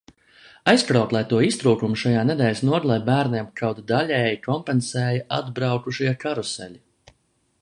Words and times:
Aizkrauklē 0.71 1.19
to 1.33 1.41
iztrūkumu 1.47 1.99
šajā 2.05 2.23
nedēļas 2.31 2.63
nogalē 2.71 2.97
bērniem 3.11 3.53
kaut 3.63 3.85
daļēji 3.95 4.43
kompensēja 4.49 5.25
atbraukušie 5.43 6.19
karuseļi. 6.27 6.87